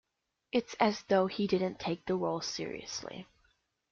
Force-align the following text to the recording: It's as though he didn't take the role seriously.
It's 0.51 0.73
as 0.79 1.03
though 1.03 1.27
he 1.27 1.45
didn't 1.45 1.79
take 1.79 2.07
the 2.07 2.15
role 2.15 2.41
seriously. 2.41 3.27